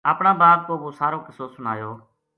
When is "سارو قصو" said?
0.99-1.45